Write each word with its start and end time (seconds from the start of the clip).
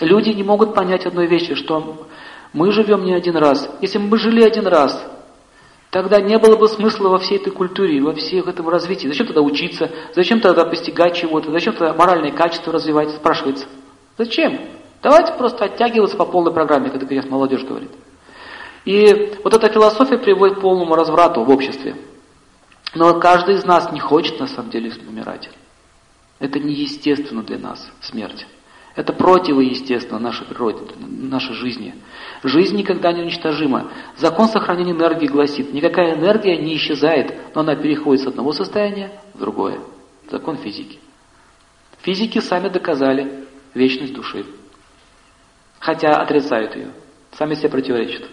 Люди 0.00 0.30
не 0.30 0.42
могут 0.42 0.74
понять 0.74 1.06
одной 1.06 1.26
вещи, 1.26 1.54
что 1.54 2.06
мы 2.52 2.72
живем 2.72 3.04
не 3.04 3.14
один 3.14 3.36
раз. 3.36 3.68
Если 3.80 3.98
бы 3.98 4.04
мы 4.04 4.18
жили 4.18 4.42
один 4.42 4.66
раз, 4.66 5.04
тогда 5.90 6.20
не 6.20 6.38
было 6.38 6.56
бы 6.56 6.68
смысла 6.68 7.08
во 7.08 7.18
всей 7.18 7.38
этой 7.38 7.50
культуре, 7.50 8.00
во 8.00 8.14
всех 8.14 8.46
этом 8.46 8.68
развитии. 8.68 9.08
Зачем 9.08 9.26
тогда 9.26 9.42
учиться? 9.42 9.90
Зачем 10.14 10.40
тогда 10.40 10.64
постигать 10.64 11.16
чего-то? 11.16 11.50
Зачем 11.50 11.74
тогда 11.74 11.94
моральные 11.94 12.32
качества 12.32 12.72
развивать? 12.72 13.10
Спрашивается. 13.10 13.66
Зачем? 14.16 14.60
Давайте 15.02 15.32
просто 15.32 15.64
оттягиваться 15.64 16.16
по 16.16 16.26
полной 16.26 16.52
программе, 16.52 16.90
как 16.90 17.08
сейчас 17.08 17.26
молодежь 17.26 17.64
говорит. 17.64 17.90
И 18.84 19.34
вот 19.44 19.52
эта 19.52 19.68
философия 19.68 20.18
приводит 20.18 20.58
к 20.58 20.60
полному 20.60 20.94
разврату 20.94 21.42
в 21.42 21.50
обществе. 21.50 21.96
Но 22.94 23.18
каждый 23.20 23.56
из 23.56 23.64
нас 23.64 23.92
не 23.92 24.00
хочет 24.00 24.40
на 24.40 24.46
самом 24.46 24.70
деле 24.70 24.92
умирать. 25.06 25.50
Это 26.38 26.58
неестественно 26.58 27.42
для 27.42 27.58
нас, 27.58 27.90
смерть. 28.00 28.46
Это 28.94 29.12
противоестественно 29.12 30.18
нашей 30.18 30.46
природе, 30.46 30.80
нашей 30.98 31.54
жизни. 31.54 31.94
Жизнь 32.42 32.76
никогда 32.76 33.12
не 33.12 33.22
уничтожима. 33.22 33.90
Закон 34.16 34.48
сохранения 34.48 34.92
энергии 34.92 35.26
гласит, 35.26 35.72
никакая 35.72 36.14
энергия 36.14 36.56
не 36.56 36.76
исчезает, 36.76 37.54
но 37.54 37.60
она 37.60 37.76
переходит 37.76 38.24
с 38.24 38.26
одного 38.26 38.52
состояния 38.52 39.12
в 39.34 39.38
другое. 39.38 39.80
Закон 40.30 40.56
физики. 40.56 40.98
Физики 42.00 42.38
сами 42.40 42.68
доказали 42.68 43.46
вечность 43.74 44.14
души. 44.14 44.44
Хотя 45.78 46.20
отрицают 46.20 46.74
ее. 46.76 46.90
Сами 47.32 47.54
себе 47.54 47.68
противоречат. 47.68 48.28